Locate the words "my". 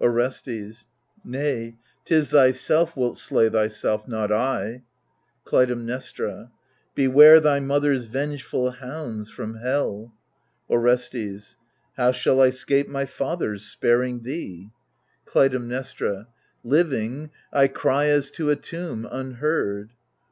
12.86-13.04